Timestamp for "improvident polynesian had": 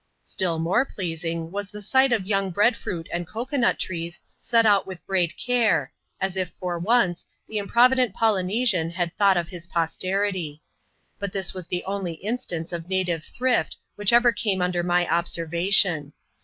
7.59-9.15